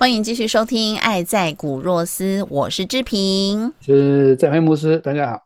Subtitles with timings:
[0.00, 5.42] 欢迎继续收听《爱在古若斯》，我是志平，是在黑牧师，大家好。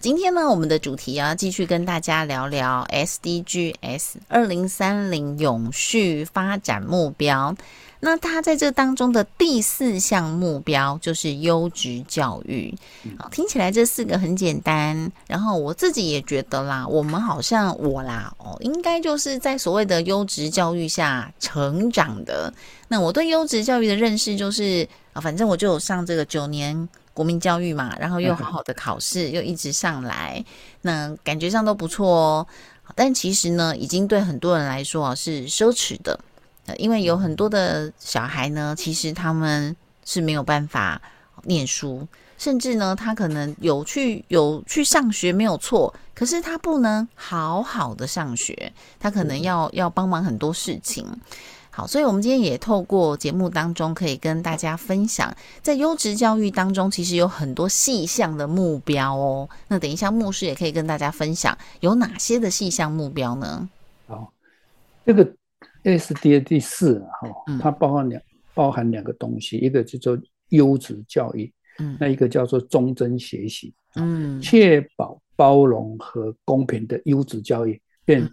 [0.00, 7.54] 今天呢，我们的主题啊，继续跟大家聊聊 SDGs 二零三零永续发展目标。
[8.00, 12.74] 那他在这当中的第四项目标就是优质教育。
[13.18, 15.10] 好，听起来这四个很简单。
[15.26, 22.52] 然后我自己也觉得啦，我们好像我啦，哦，应该就是在所谓的优质教育下成长的。
[22.88, 30.44] 那我对优质教育的认识就是啊，反正我就有上这个九年国民教育嘛，然后又好好的考试，又一直上来，
[30.82, 32.46] 那感觉上都不错哦。
[32.94, 36.20] 但其实呢，已经对很多人来说啊是奢侈的。
[36.78, 41.00] 因为有很多的小孩呢，其实他们是没有办法
[41.44, 42.06] 念书，
[42.38, 51.06] 甚至呢，他可能有去有去上学没有错，可是他不能好好的上学，他可能要要帮忙很多事情。
[51.70, 59.46] 好，所以我们今天也透过节目当中，可以跟大家分享，在优质教育当中，其实有很多细项的目标哦。
[59.68, 63.68] 那等一下牧师也可以跟大家分享，有哪些的细项目标呢？
[64.08, 64.32] 好，
[65.04, 65.30] 这个。
[65.86, 68.20] S D A 第四哈，它包含两
[68.54, 70.18] 包含两个东西，一个叫做
[70.48, 78.28] 优质教育，嗯，那一个叫做终身学习，嗯，确保包容和公平的优质教育，便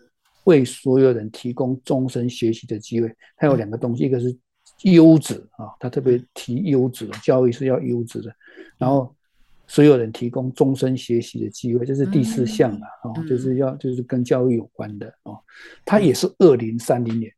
[0.45, 3.13] 为所有人提供终身学习的机会。
[3.37, 4.35] 它有两个东西，一个是
[4.81, 8.33] 优质啊，它特别提优质的教育是要优质的，
[8.79, 9.15] 然后
[9.67, 15.37] 所有人提供终身学习的机会，这是第四项了啊，就是要就是跟教育有关的哦，
[15.85, 17.31] 它也是二零三零年。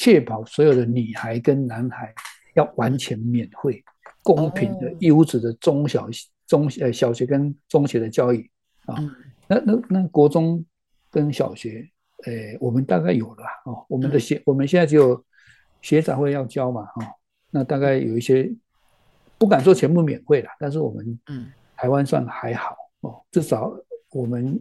[0.00, 2.14] 确保所有的女孩跟男孩
[2.54, 3.82] 要完全免费、
[4.22, 6.08] 公平的、优质的中小
[6.46, 8.48] 中呃小学跟中学的教育
[8.86, 8.94] 啊。
[9.48, 10.64] 那那那国中
[11.10, 11.84] 跟小学，
[12.26, 13.84] 呃，我们大概有了哦。
[13.88, 15.20] 我们的学我们现在只有
[15.82, 17.04] 学长会要教嘛哈。
[17.50, 18.48] 那大概有一些
[19.36, 23.72] 不敢说全部免费了，但是我们嗯台湾算还好哦，至少
[24.12, 24.60] 我们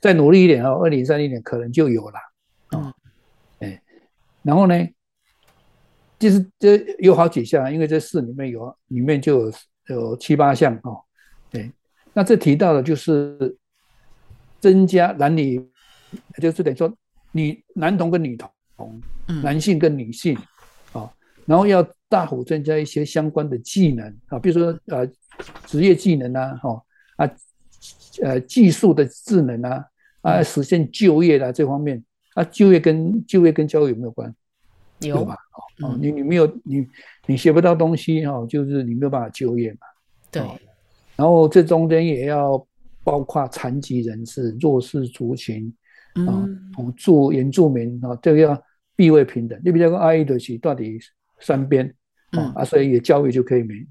[0.00, 2.27] 再努力一点哦，二零三零年可能就有了啊。
[4.48, 4.74] 然后呢，
[6.18, 9.52] 就是这有好几项，因为这四里面有里面就有
[9.88, 10.98] 有七八项哦。
[11.50, 11.70] 对，
[12.14, 13.54] 那这提到的就是
[14.58, 15.62] 增加男女，
[16.40, 16.90] 就是等于说
[17.32, 18.50] 女男童跟女童，
[19.42, 20.34] 男性跟女性
[20.94, 21.12] 啊，
[21.44, 25.06] 然后要大幅增加一些相关的技能啊，比如说呃
[25.66, 26.82] 职业技能啊，哈
[27.16, 27.30] 啊
[28.22, 29.84] 呃技术的智能啊
[30.22, 32.02] 啊实现就业的这方面。
[32.38, 34.32] 啊，就业跟就业跟教育有没有关？
[35.00, 35.36] 有吧？
[35.82, 36.86] 哦，你你没有你
[37.26, 39.78] 你学不到东西哈，就是你没有办法就业嘛。
[40.30, 40.42] 对。
[41.16, 42.64] 然后这中间也要
[43.02, 45.72] 包括残疾人士、弱势族群
[46.28, 48.62] 啊，同住原住民啊，这个要
[48.96, 49.60] 地位平等。
[49.64, 50.96] 你比如说阿伊德西到底
[51.40, 51.92] 三边
[52.30, 53.84] 啊，啊，所以也教育就可以免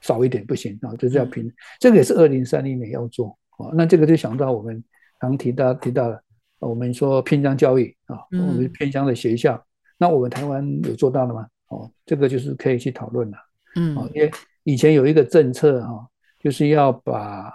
[0.00, 1.52] 少一点不行啊，就是要平。
[1.78, 3.68] 这个也是二零三零年要做啊。
[3.74, 4.82] 那这个就想到我们
[5.18, 6.22] 刚提到提到了。
[6.68, 9.60] 我们说偏乡教育啊，我们偏乡的学校，
[9.98, 11.46] 那我们台湾有做到了吗？
[11.68, 13.36] 哦，这个就是可以去讨论了。
[13.74, 14.30] 嗯，哦，因为
[14.62, 16.06] 以前有一个政策哈，
[16.38, 17.52] 就是要把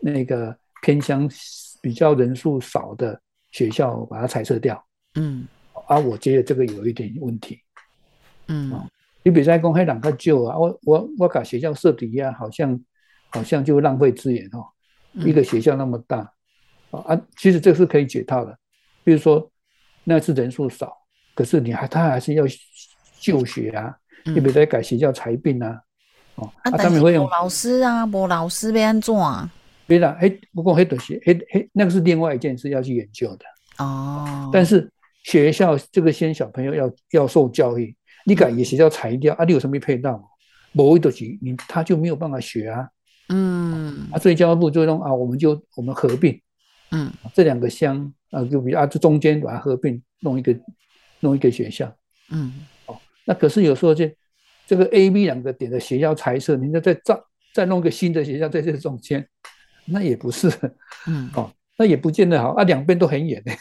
[0.00, 1.28] 那个偏乡
[1.80, 3.20] 比较人数少的
[3.52, 4.84] 学校把它裁撤掉。
[5.14, 5.46] 嗯，
[5.86, 7.60] 啊，我觉得这个有一点问题。
[8.48, 8.72] 嗯，
[9.22, 12.80] 你比如说公开两个旧啊，我我我搞学校设底啊，好像
[13.28, 14.66] 好像就浪费资源哦，
[15.12, 16.32] 一个学校那么大。
[16.90, 18.58] 啊，其实这是可以解套的，
[19.04, 19.50] 比如说
[20.04, 20.96] 那次人数少，
[21.34, 22.44] 可是你还他还是要
[23.20, 23.94] 就学啊，
[24.24, 25.80] 你比如在改学校裁并啊，
[26.36, 29.50] 哦，啊，他们会用老师啊，无老师要安怎啊？
[29.86, 33.44] 别啦，嘿，不过黑东西，嘿嘿，那个是另外一件事要去研究的
[33.84, 34.50] 哦。
[34.52, 34.90] 但是
[35.24, 37.94] 学校这个先小朋友要要受教育，
[38.24, 40.22] 你改学校裁掉啊，你有什么配套？
[40.72, 42.88] 某一东西你他就没有办法学啊。
[43.30, 46.38] 嗯，啊，所以教育部就用啊，我们就我们合并。
[46.90, 50.54] 嗯，这两个乡啊，就比啊，这中间把它合并弄一个
[51.20, 51.94] 弄一个学校，
[52.30, 52.52] 嗯，
[52.86, 54.14] 哦，那可是有时候这
[54.66, 57.20] 这个 A、B 两个点的学校裁设，你再再再
[57.52, 59.26] 再弄个新的学校在这中间，
[59.86, 60.48] 那也不是，
[61.06, 63.42] 嗯， 哦，那也不见得好啊，两边都很远。
[63.44, 63.52] 的，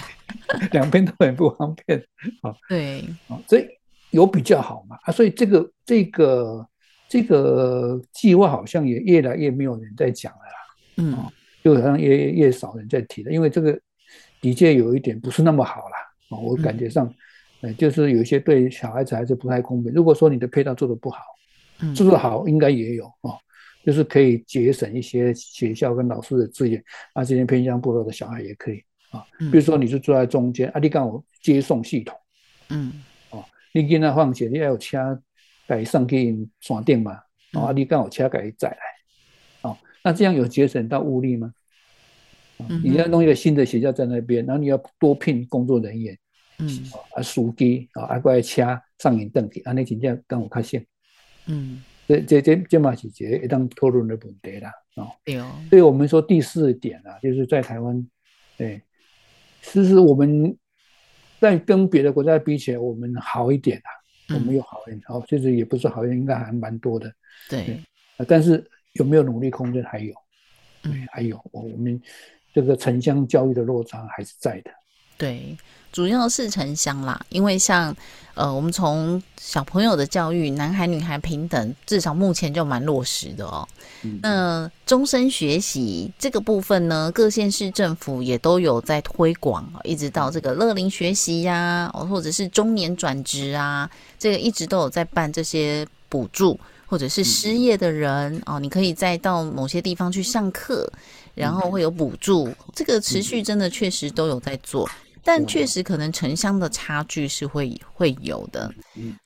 [0.72, 1.98] 两边都很不方便，
[2.42, 3.66] 啊，对，啊，所以
[4.10, 6.68] 有比较好嘛，啊，所以这个这个
[7.08, 10.56] 这个计划好像也越来越没有人在讲了啦，
[10.96, 11.32] 嗯，
[11.64, 13.76] 就好像越越少人在提了，因为这个
[14.40, 15.96] 的确有一点不是那么好啦。
[16.28, 17.12] 啊，我感觉上，
[17.62, 19.92] 呃，就是有一些对小孩子还是不太公平。
[19.92, 21.20] 如果说你的配套做的不好，
[21.94, 23.36] 做的好应该也有哦，
[23.84, 26.82] 就是可以节省一些学校跟老师的资源，
[27.14, 32.16] 啊，这些偏向部落的小孩也可以啊，比如说你是坐在中间，啊，你刚好接送系统，
[32.70, 32.92] 嗯，
[33.30, 35.20] 哦，你跟他放学，你要有车
[35.66, 37.20] 改上去山顶嘛，
[37.52, 38.93] 啊，你刚好车改载来，哦，
[40.04, 41.52] 那这样有节省到物力吗？
[42.84, 46.16] 你要弄一个新的学校在那边，然后你要多聘工作人员，
[46.58, 46.68] 嗯，
[47.16, 48.62] 啊，司机啊，啊，过来车
[48.98, 50.80] 上引登记，安尼真正跟我较像，
[51.46, 58.06] 嗯，这这这这嘛是一个当讨论的问题啦，哦，对哦，所以我们说第四点啊，就是在台湾，
[58.56, 58.80] 对，
[59.62, 60.56] 其实我们
[61.40, 67.12] 在跟别的国家比起来，我们好一点啊，我们有好一点，哦，其实也不是好一点，应该还蛮多的，
[67.50, 67.80] 对，
[68.16, 68.64] 啊，但是
[68.94, 70.14] 有没有努力空间还有，
[70.82, 72.00] 嗯，还有我我们。
[72.54, 74.70] 这个城乡教育的落差还是在的，
[75.18, 75.58] 对，
[75.90, 77.92] 主要是城乡啦，因为像
[78.34, 83.66] 呃，我们从小朋友的教育，男孩女孩平等，至少目前就蛮落实的哦。
[84.22, 100.90] 那终身学习这个部分呢，各县市政府也都有在推广，一直到这个乐龄学习呀，或者是中年转职啊，这个一直都有在办这些补助，或者是失业的人哦，你可以再到某些地方去上课。
[101.34, 104.88] 然后会有补助，这个持续真的确实都有在做，
[105.24, 108.72] 但确实可能城乡的差距是会会有的。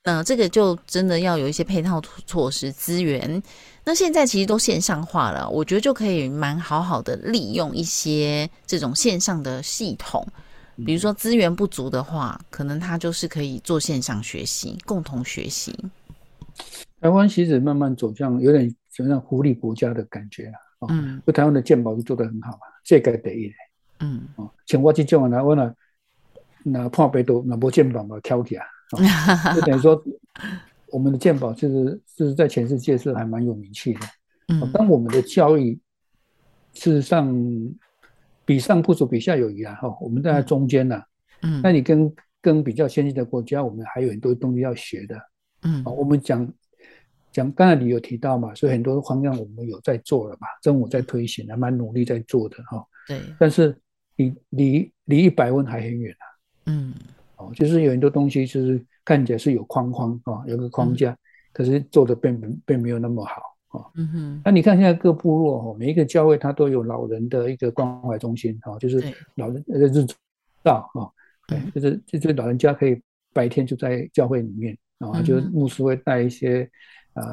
[0.03, 3.39] 那这个就真的要有一些配套措施资源。
[3.85, 10.27] 那现在其实都线上化了，我觉得就可以蛮好好的利用一些这种线上的系统，
[10.83, 15.77] 比如说资源不足的话，可能他就是可以做线上学习，共同学习。
[17.01, 20.53] 台湾其实慢慢走向有点走向福利国家的感觉了。
[20.79, 23.51] 啊嗯，就台湾的鉴宝是做得很好嘛，世界第一
[23.99, 25.75] 嗯，哦，像我这种台湾了
[26.63, 28.65] 那破病都那无鉴宝嘛，挑起啊，
[29.53, 30.01] 就等于说
[30.87, 33.99] 我们的鉴宝其实就是在全世界是还蛮有名气的。
[34.47, 35.77] 嗯，当我们的教育
[36.73, 37.29] 事实上
[38.45, 41.01] 比上不足，比下有余啊，哈，我们在中间呢。
[41.41, 45.19] 嗯，那你跟跟比较先进的国家，我们还有很多东西要学的。
[45.63, 46.51] 嗯，我们讲。
[47.31, 52.83] 讲刚才你有提到嘛，所以很多方向我们有在做了嘛，政府在推行，还蛮努力在做的哈。
[53.07, 53.21] 对。
[53.39, 53.77] 但是
[54.15, 56.25] 离离离一百分还很远啊。
[56.65, 56.91] 嗯。
[57.35, 61.15] 哦，就是有很多东西就是看起来是有框框啊，有个框架，
[61.53, 63.41] 可是做的并并没有那么好
[63.77, 63.85] 啊。
[63.93, 64.41] 嗯哼。
[64.43, 68.99] 那你看现在各部落哈，每一个教会它都有老人的一个关怀中心哈，就是
[69.35, 70.03] 老人呃日
[70.63, 71.05] 照啊，
[71.47, 72.99] 对，就是就是老人家可以
[73.33, 76.69] 白天就在教会里面啊，就是牧师会带一些。
[77.13, 77.23] 啊，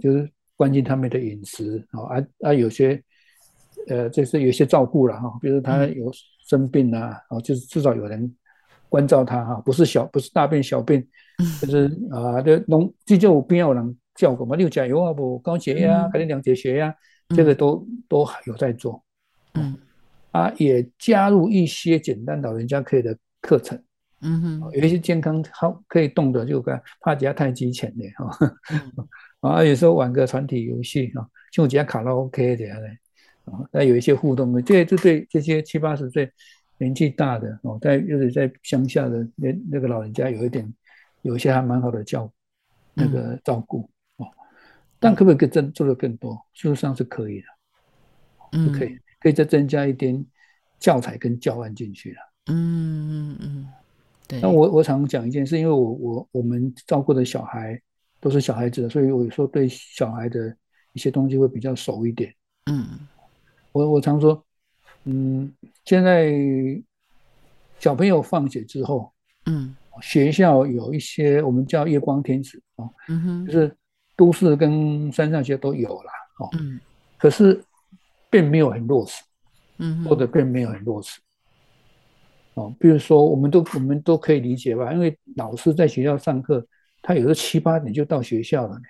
[0.00, 3.00] 就是关心他们的饮食啊，啊啊，有些
[3.86, 6.10] 呃，就是有些照顾了哈，比如他有
[6.48, 8.34] 生病啊，哦，就是至少有人
[8.88, 11.06] 关照他哈，不是小不是大病小病，
[11.60, 16.92] 就是啊，这农急救边有人照顾嘛，六甲油啊，不高血压，给你量血血压，
[17.28, 19.04] 这个都都有在做，
[19.54, 19.76] 嗯，
[20.32, 23.80] 啊，也加入一些简单老人家可以的课程。
[24.22, 28.56] 嗯哼，有一些健康好可以动的，就跟怕加太极拳的哈，
[29.40, 32.88] 啊，有时候玩个团体游戏哈，就加卡拉 OK 这样的，
[33.52, 36.32] 啊，那有一些互动的，这这对这些七八十岁
[36.78, 40.74] 年纪大的哦，在又是在乡下的那那个老人家，有一点
[41.20, 42.32] 有一些还蛮好的教
[42.94, 44.26] 那个照顾哦，
[44.98, 46.34] 但可不可以更做的更多？
[46.54, 47.46] 事实上是可以的，
[48.52, 50.24] 嗯，可以可以再增加一点
[50.80, 53.68] 教材跟教案进去了，嗯嗯嗯。
[54.42, 57.80] 那我我常讲一件事，因为我我我们照顾的小孩
[58.20, 60.54] 都是小孩子的，所以我有时候对小孩的
[60.92, 62.34] 一些东西会比较熟一点。
[62.68, 62.84] 嗯，
[63.70, 64.44] 我我常说，
[65.04, 65.52] 嗯，
[65.84, 66.34] 现在
[67.78, 69.12] 小朋友放学之后，
[69.44, 73.76] 嗯，学校有一些我们叫夜光天使哦，嗯哼，就是
[74.16, 76.80] 都市跟山上学都有了哦，嗯，
[77.16, 77.62] 可是
[78.28, 79.22] 并没有很落实，
[79.78, 81.20] 嗯，或者并没有很落实。
[82.56, 86.66] 哦，比如说，我们都我们都可以理解吧，因为老师在学校上课，
[87.02, 88.82] 他有时候七八点就到学校了呢。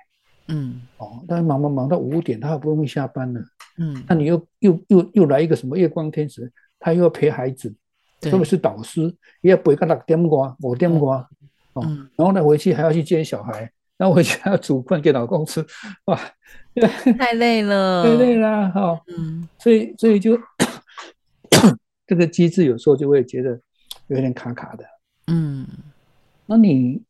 [0.49, 3.41] 嗯，哦，但是忙忙忙到五点，他好不容易下班了。
[3.79, 7.75] 嗯，那你又又又又来一个什么夜光天使，他又要陪孩子，
[8.21, 11.29] 特别是导师，也要背个六点瓜、五点瓜，
[11.73, 11.83] 哦，
[12.15, 15.67] 然后呢回去还要去接小孩，然后回去还要煮饭给老公吃，
[16.05, 16.17] 哇，
[17.19, 20.39] 太累了， 太累了，哈，嗯，所以所以就
[22.07, 23.61] 这个机制有时候就会觉得
[24.09, 24.85] 有点卡卡的，
[25.27, 25.67] 嗯，
[26.47, 27.03] 那你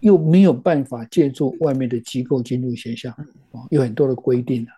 [0.00, 3.10] 又没有办法借助外面的机构进入学校，
[3.50, 4.72] 哦，有很多的规定啊。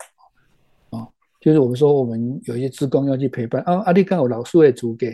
[1.40, 5.12] 就是我们说，我们有一些职工要去陪伴啊，阿弟刚好老师也租给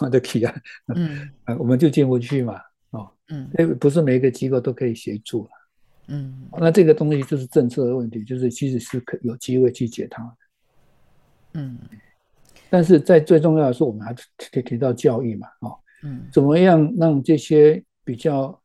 [0.00, 0.52] 我的去啊，
[0.96, 1.30] 嗯，
[1.60, 5.50] 我们就进不去嘛，哦，嗯，不是每一个机构都可以协助了，
[6.08, 10.24] 嗯，那这个东西就是政策的问题，就是其实是可有机会去解它。
[10.24, 10.36] 的，
[11.54, 11.78] 嗯，
[12.70, 18.58] 但是在最重要的是，我们还提提到教育嘛，哦，嗯，怎么样让这些比较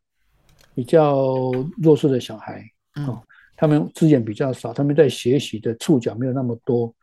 [0.74, 2.64] 比较弱势的小孩，
[3.08, 3.22] 哦。
[3.58, 6.94] 他们资源比较少，他们在学习的触角没有那么多，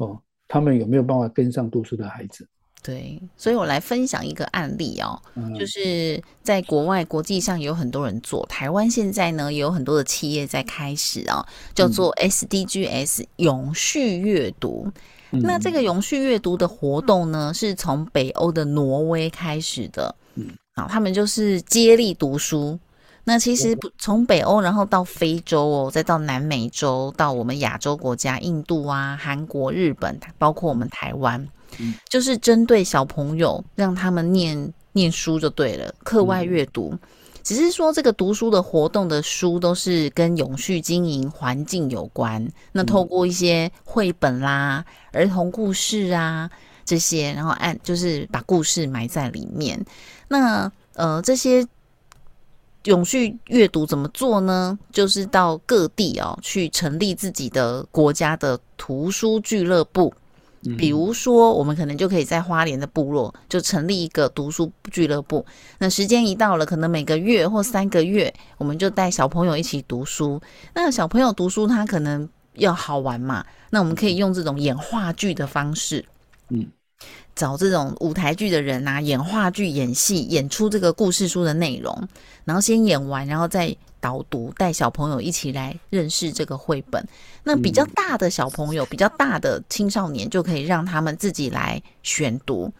[0.00, 2.44] 哦，他们有没有办法跟上读书的孩子？
[2.82, 5.22] 对，所以我来分享一个案例哦，
[5.56, 14.90] 就是在国外国际上有很多人做，台湾现在呢也有很多的企业在开始啊，叫做 SDGs 永续阅读。
[15.30, 22.78] 那这个永续阅读的活动呢，是从北欧的挪威开始的，嗯，啊，他们就是接力读书。
[23.22, 31.46] 那其实从北欧，然后到非洲哦，再到南美洲，到我们亚洲国家，印度啊、韩国、日本，包括我们台湾，
[32.08, 36.96] 就是针对小朋友，让他们念念书就对了，课外阅读。
[37.42, 42.46] 只是说这个读书的活动的书都是跟永续经营环境有关。
[42.72, 46.50] 那透过一些绘本啦、儿童故事啊
[46.84, 49.84] 这些，然后按就是把故事埋在里面。
[50.28, 51.66] 那呃这些。
[52.84, 54.78] 永续阅读怎么做呢？
[54.90, 60.10] 就是到各地哦，去成立自己的国家的图书俱乐部。
[60.76, 65.44] 比如说，我们可能就可以在花莲的部落就成立一个读书俱乐部。
[65.78, 70.40] 那时间一到了，可能每个月或三个月，我们就带小朋友一起读书。
[70.74, 73.44] 那小朋友读书，他可能要好玩嘛？
[73.70, 76.04] 那我们可以用这种演话剧的方式，
[76.48, 76.66] 嗯。
[77.34, 82.06] 找这种舞台剧的人啊，演话剧、演戏，演出这个故事书的内容，
[82.44, 87.06] 然后先演完，然后再导读，带小朋友一起来认识这个绘本。
[87.44, 92.72] 那比较大的小朋友，比较大的青少年，就可以让他们自己来选读。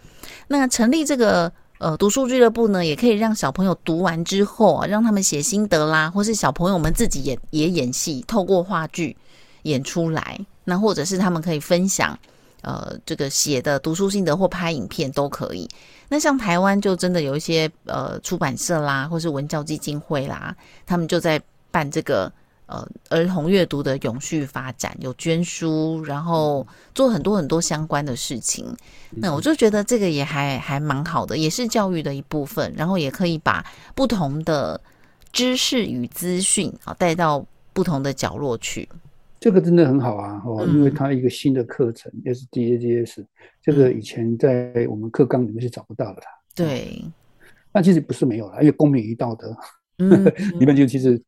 [0.48, 9.16] 那成立这个呃读书俱乐部呢，也可以让小朋友读完之后啊，让他们写心得啦，或是小朋友们自己也也演戏，透过话剧
[9.62, 10.38] 演出来。
[10.64, 12.18] 那或者是他们可以分享。
[12.62, 15.68] 呃，这个写的读书心得或拍影片都可以。
[16.08, 21.40] 那像台湾就真的有一些呃出版社啦，或是文教基金会啦，他们就在
[21.70, 22.30] 办这个
[22.66, 28.76] 呃儿童阅读的永续发展，有捐书，然后做很多很多相关的事情。
[29.10, 33.64] 那我就觉得这个也还还蛮好的，也是教育的一部分，然后也可以把
[33.94, 34.80] 不同的
[35.32, 38.88] 知识与资讯啊带到不同的角落去。
[39.40, 43.26] 这个真的很好啊，哦，因为它一个新的课程 S D A G S，
[43.62, 46.20] 这个以前在我们课纲里面是找不到的。
[46.54, 47.02] 对，
[47.72, 49.56] 那其实不是没有了，因为公民与道德，
[50.60, 51.20] 里面就其实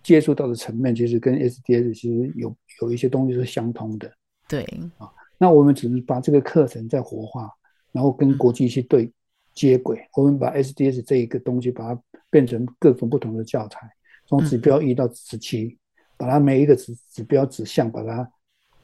[0.00, 4.08] 接触到的层面，其实跟 S D S 其实有有一些东西是相通的。
[4.46, 4.62] 对，
[4.98, 7.50] 啊，那我们只是把这个课程再活化，
[7.90, 9.10] 然后跟国际去对
[9.54, 13.90] 接轨，我们把 S D S 这一个东西把它变成各种不同的教材，
[14.28, 15.76] 从指标一到十七。
[16.16, 18.30] 把它每一个指指标指向，把它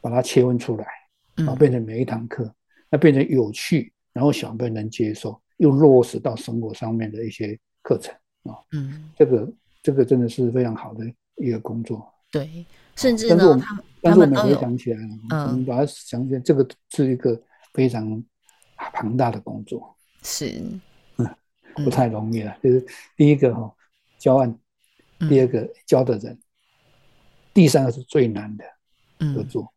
[0.00, 0.86] 把它切分出来，
[1.34, 2.52] 然后，变成每一堂课，
[2.90, 11.04] 那变成有趣，然后小朋友能接受，又落实到生活上面的一些课程啊，嗯，这个这个真的是非常好的
[11.36, 12.06] 一个工作。
[12.30, 13.58] 对，甚至呢，
[14.00, 17.40] 但是我们回想起来了，嗯，把它想起来，这个是一个
[17.72, 18.22] 非常
[18.76, 20.62] 庞大的工作，是，
[21.16, 21.26] 嗯，
[21.84, 22.56] 不太容易了。
[22.62, 22.84] 就是
[23.16, 23.74] 第一个哈，
[24.18, 24.58] 教案，
[25.28, 26.38] 第二个教的人。
[27.54, 28.64] 第三个是最难的
[29.34, 29.72] 合作，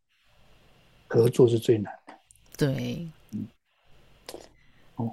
[1.06, 2.14] 合作是最难的。
[2.56, 3.46] 对，嗯，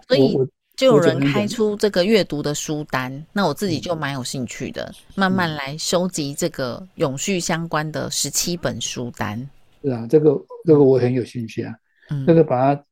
[0.07, 0.37] 所以
[0.75, 9.37] 就有人开出这个阅读的书单，那我自己就蛮有兴趣的，慢慢来收集这个永续相关的十七本书单。
[9.81, 11.75] 是啊，这个这个我很有兴趣啊，
[12.25, 12.85] 这个把它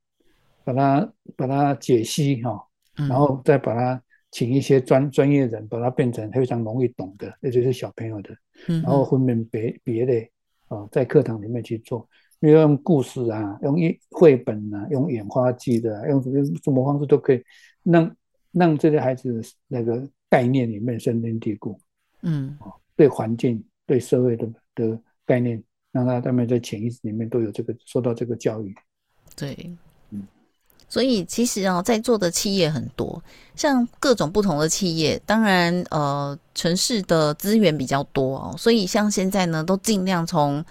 [0.63, 2.62] 把它把它解析哈，
[2.96, 4.01] 然后再把它。
[4.31, 8.33] 请一些专专业人，把它变成非常容易懂的，那就是小朋友的。
[8.81, 10.13] 然后分门别别的
[10.69, 12.07] 啊，在课堂里面去做，
[12.39, 17.43] 比如用故事啊，用一绘本啊，用演化剧的，用什么方式都可以，
[17.83, 18.15] 让
[18.51, 21.77] 让这些孩子那个概念里面深根蒂固。
[22.21, 22.57] 嗯，
[22.95, 25.61] 对环境、对社会的的概念，
[25.91, 28.73] 让他他们在潜意识里面都有这个受到这个教育。
[29.35, 29.77] 对，嗯。
[30.91, 33.24] 所以其实啊，在座的企业很多，
[33.55, 40.62] 像各种不同的企业，当然呃，城市的资源比较多哦，所以像现在呢，都尽量从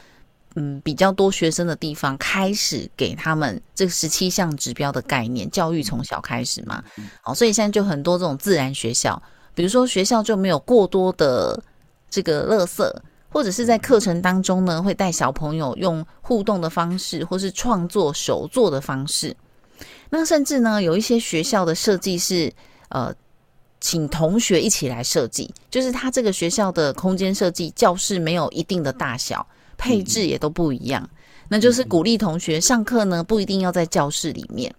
[0.56, 6.84] 嗯比较多学生的地方开始给他们这十七项指标的概念，教育从小开始嘛，
[7.22, 9.20] 好，所以现在就很多这种自然学校，
[9.54, 11.58] 比如说学校就没有过多的
[12.10, 12.86] 这个垃圾，
[13.30, 19.34] 或者是在课程当中呢，会带小朋友用互动的方式，或是创作手作的方式。
[20.10, 22.52] 那甚至呢，有一些学校的设计是，
[22.88, 23.14] 呃，
[23.80, 29.46] 请同学一起来设计，就是他这个学校的空间设计，教室没有一定的大小，
[29.78, 31.08] 配置也都不一样。
[31.48, 34.72] 那就是鼓励同学上课呢，不一定要在教室里面，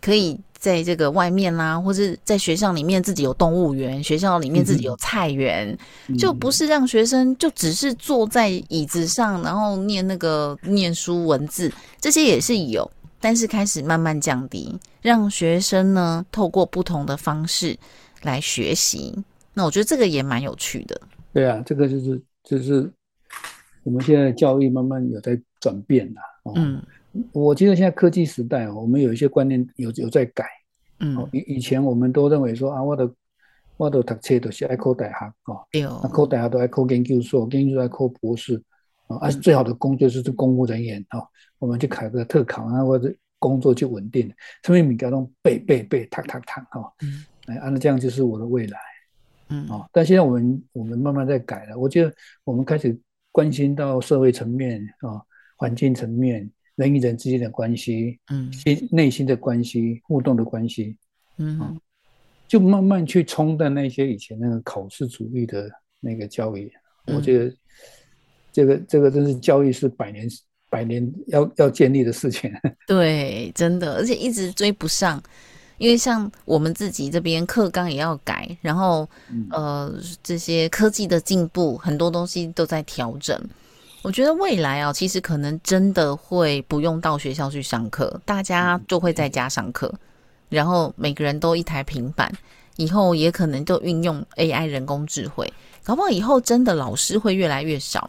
[0.00, 5.76] 可以在这个外面啦，或者在学校里面自己有动物园，学校里面自己有菜园，
[6.18, 12.88] 就不是让学生就只是坐在椅子上，然后念那个念书文字，这些也是有。
[13.22, 17.78] 但是开始慢慢降低，让学生呢透过不同的方式
[18.22, 19.16] 来学习。
[19.54, 21.00] 那我觉得这个也蛮有趣的。
[21.32, 22.92] 对啊，这个就是就是
[23.84, 26.20] 我们现在教育慢慢有在转变了。
[26.56, 26.82] 嗯，
[27.30, 30.44] 我记得现在科技时代，我们有一些观念有有在改。
[30.98, 33.08] 嗯，以以前我们都认为说啊，我的
[33.76, 35.32] 我的读册都是爱考大学啊，
[35.70, 38.60] 对哦，考大学都爱考研究所，研究所爱考博士。
[39.08, 41.28] 啊，最好的工作就是公务人员哈，
[41.58, 44.34] 我们去考个特考啊，或者工作就稳定了。
[44.62, 46.92] 所以每个都背背背，踏踏踏哈，
[47.46, 48.78] 哎，按照这样就是我的未来，
[49.48, 52.98] 嗯，哦，但现在我们我们慢慢在改了，我觉得我们开始
[53.30, 55.20] 关心到社会层面啊，
[55.56, 60.96] 环境层面，人与人之间的关系，嗯，心内心的关系，互动的关系，
[61.36, 61.78] 嗯，
[62.48, 66.72] 就慢慢去冲淡那些以前那个考试主义的那个教育，
[67.06, 67.54] 我觉得。
[68.52, 70.28] 这个这个真是教育是百年
[70.68, 72.52] 百年要要建立的事情。
[72.86, 75.22] 对，真的，而且一直追不上，
[75.78, 79.08] 因为像我们自己这边课纲也要改，然后
[79.50, 83.40] 呃这些科技的进步，很多东西都在调整。
[84.02, 89.94] 我觉得未来啊，其实可能真的会不用到学校去上课，大家就会在家上课，
[90.48, 92.32] 然后每个人都一台平板，
[92.76, 95.52] 以后也可能就运用 AI 人工智慧。
[95.84, 98.08] 搞不好以后真的老师会越来越少，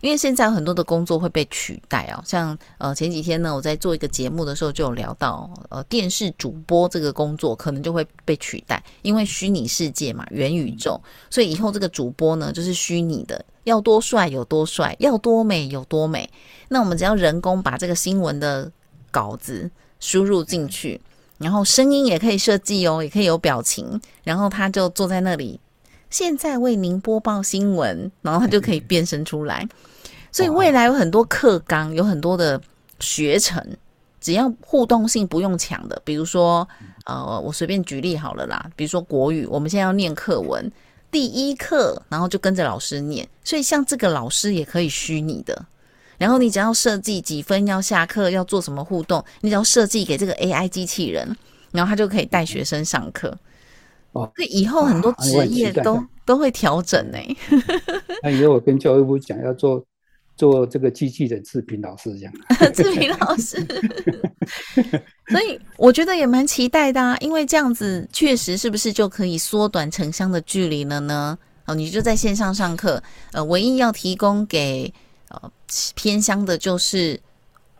[0.00, 2.22] 因为现在很多的工作会被取代哦。
[2.26, 16.28] 像呃前几天呢，我在做一个节目的时候就有聊到，呃电视主播这个工作可能就会被取代，因为虚拟世界嘛，元宇宙，所以以后这个主播呢就是虚拟的，要多帅有多帅，要多美有多美。
[16.68, 18.68] 那我们只要人工把这个新闻的
[19.12, 21.00] 稿子输入进去，
[21.38, 25.60] 然后声音也可以设计哦，也可以有表情，然后他就坐在那里。
[26.12, 29.66] 现在为您播报新闻，然后它就可以变身出来。
[30.30, 32.60] 所以未来有很多课纲，有很多的
[33.00, 33.66] 学程，
[34.20, 36.68] 只要互动性不用强的，比如说，
[37.06, 38.70] 呃，我随便举例好了啦。
[38.76, 40.70] 比如说国语，我们现在要念课文，
[41.10, 43.26] 第一课，然后就跟着老师念。
[43.42, 45.64] 所以像这个老师也可以虚拟的，
[46.18, 51.34] 然后你只要设计几分要下课要做什么互动，你只要设计给这个 AI 机器人，
[51.70, 53.34] 然后他就可以带学生上课。
[54.12, 57.18] 哦，那以后很多职业都都会调整呢。
[58.22, 59.82] 那以后我跟教育部讲，要做
[60.36, 62.32] 做这个机器人视频老师这样。
[62.74, 63.56] 视频老师，
[65.28, 71.38] 所以我觉得也蛮期待的啊，因为这样子确实是不是就可以缩短城乡的距离了呢？
[71.66, 74.92] 哦，你就在线上上课，呃，唯一要提供给
[75.30, 75.50] 呃
[75.94, 77.18] 偏乡的就是。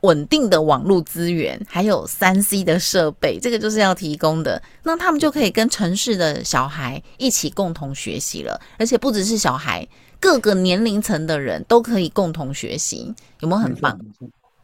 [0.03, 4.61] 稳定的网络资源，还有三 C 的设备，这个就是要提供的。
[4.83, 9.87] 那他们就可以跟城市的小孩一起共同学习了，而且不只是小孩，
[10.21, 13.99] 各个年龄层的人都可以共同学习，有没有很棒？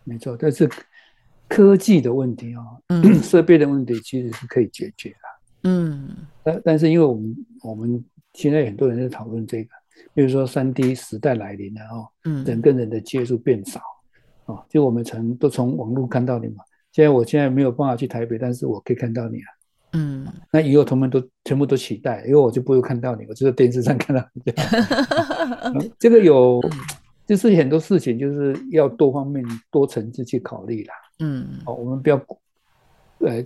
[0.05, 0.69] 没错，但是
[1.49, 5.17] 科技的问题哦，嗯，设备的问题其实是可以解决的。
[5.65, 9.71] 嗯，但但是因为我们我们现在很多人在讨论这个，
[10.15, 13.81] 比如说三 D 时代来临了哦，嗯，人跟人的接触变少。
[14.49, 16.65] 哦，就我们从都从网络看到你嘛。
[16.91, 19.47] 现在我现在没有办法去台北，但是我可以看到你啊。
[19.93, 24.43] 嗯，那以后他们都全部都期待，因为我就不会看到你，我就在电视上看到你。
[25.99, 26.61] 这个有，
[27.27, 30.95] 就是很多事情就是要多方面、多层次去考虑啦。
[31.21, 32.17] 嗯，哦，我们不要
[33.19, 33.45] 呃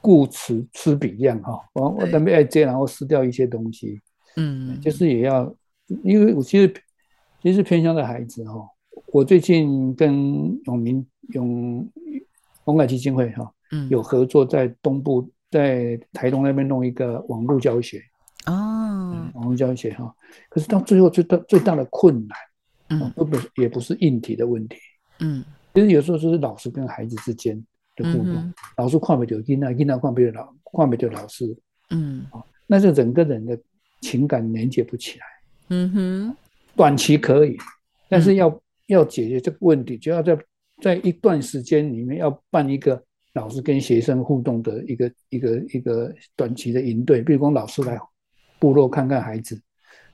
[0.00, 1.58] 顾此失彼样哈。
[1.74, 4.00] 我我准备爱接，然后失掉一些东西。
[4.36, 5.54] 嗯，就是也要，
[6.02, 6.74] 因为我其实
[7.42, 8.70] 其实偏向的孩子哈。
[9.14, 10.12] 我最近跟
[10.64, 11.88] 永明永
[12.66, 18.02] 永改基金会哈，嗯，有合作，在东部，在台东那边弄一个网络教学。
[18.46, 20.12] 哦，网络教学哈。
[20.48, 22.36] 可是到最后最大最大的困难，
[22.88, 24.78] 嗯，不不也不是硬体的问题，
[25.20, 27.56] 嗯，其实有时候就是老师跟孩子之间
[27.94, 31.56] 的互动，老师看不到囡仔，囡仔看不到老看不到老师，
[31.90, 33.56] 嗯，啊那就整个人的
[34.00, 35.26] 情感连接不起来。
[35.68, 36.36] 嗯哼，
[36.74, 37.56] 短期可以，
[38.08, 40.38] 但是要要解决这个问题，就要在
[40.82, 43.02] 在一段时间里面要办一个
[43.34, 47.98] 老师跟学生互动的一个一个一个短期的营队，比如说老师来
[48.58, 49.60] 部落看看孩子，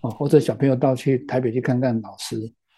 [0.00, 2.36] 哦，或者小朋友到去台北去看看老师，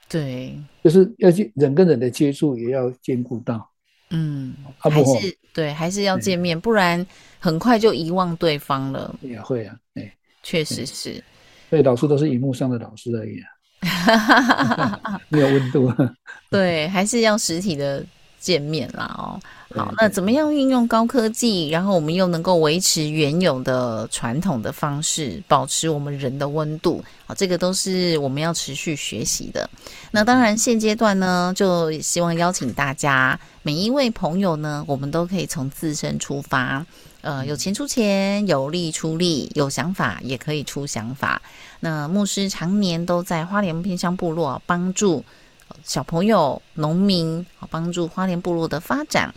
[0.08, 3.70] 对，就是要去人跟人的接触也要兼顾到，
[4.10, 7.06] 嗯，还是对，还是要见面，不然
[7.38, 9.14] 很快就遗忘对方了。
[9.20, 11.22] 也会啊，哎，确实是。
[11.70, 13.48] 对，老师都是荧幕上的老师而已啊，
[15.28, 15.92] 没有温度。
[16.50, 18.04] 对，还是要实体的
[18.38, 19.40] 见面啦哦。
[19.74, 27.02] 好，那怎么样运用高科技，然后我们又能够维持原有的传统的方式，保持我们人的温度？
[27.26, 29.68] 好，这个都是我们要持续学习的。
[30.10, 36.84] 那当然，现阶段呢，就希望邀请大家每一位朋友呢，我们都可以从自身出发。
[37.22, 41.40] 呃，有钱出钱，有力出力，有想法也可以出想法。
[41.80, 45.24] 那牧师常年都在花莲偏乡部落帮助
[45.84, 49.32] 小朋友、农民，帮助花莲部落的发展。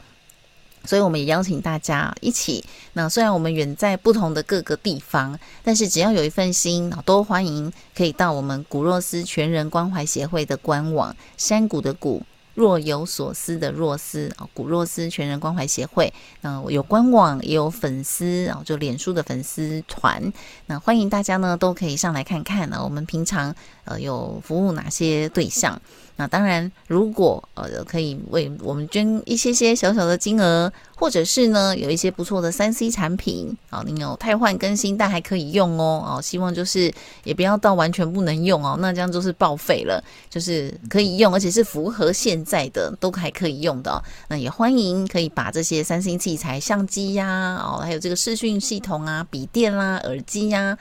[0.84, 2.64] 所以我们也邀请大家一起。
[2.94, 12.24] 那虽然我们远在不同的各个地方，但是只要有一份心，都欢迎可以到我们古若斯全人关怀协会的官网，山谷的谷。
[12.56, 20.34] 若有所思的若思啊，古若思全人关怀协会，那有官网也有粉丝啊，就脸书的粉丝团，
[20.66, 22.82] 那欢迎大家呢都可以上来看看呢。
[22.84, 23.54] 我们平常
[23.86, 25.80] 呃有服务哪些对象？
[26.18, 36.90] 那当然，如果呃可以为我们捐一些些小小的金额，或者是呢有一些不错的三 C 产品啊，你有汰换更新但还可以用哦哦，希望就是
[37.26, 44.02] 也不要到完全不能用哦，那这样就是报废了，就是可以用，而且是符合现在的都还可以用的。
[44.30, 50.78] 那也欢迎可以把这些三星器材、相机呀，哦，还有这个视讯系统啊、笔电啦、耳机呀。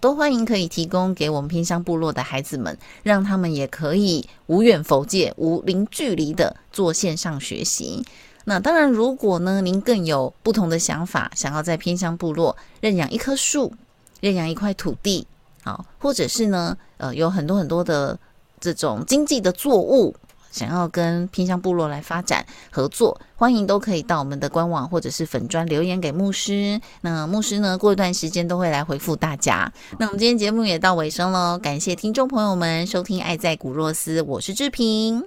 [0.00, 8.04] 都欢迎可以提供给我们偏乡部落的孩子们，让他们也可以无远佛界、无零距离的做线上学习。
[8.44, 13.72] 那当然，如果呢您更有不同的想法，想要在偏乡部落认养一棵树、
[14.20, 15.26] 认养一块土地，
[15.62, 18.18] 好，或者是呢呃有很多很多的
[18.60, 20.14] 这种经济的作物。
[20.54, 26.80] 想要跟偏乡部落来发展合作，欢迎都可以到我们的官网或者是粉砖留言给牧师。
[27.00, 29.70] 那牧师呢，过一段时间都会来回复大家。
[29.98, 35.24] 那我们今天节目也到尾声喽，感谢听众朋友们收听《爱在古若斯》，我是志平，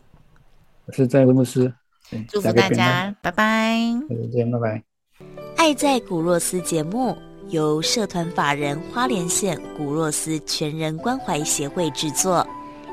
[0.86, 1.74] 我是在牧师，
[2.30, 3.78] 祝福大家，拜拜，
[4.10, 4.78] 再见，拜拜。
[5.58, 7.18] 《爱在古若斯》节目
[7.50, 12.48] 由社团法人花莲县古若斯全人关怀协会制作，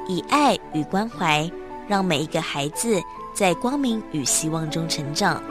[0.09, 1.49] 以爱与关怀。
[1.87, 3.01] 让每一个孩子
[3.33, 5.43] 在光明与希望中成长。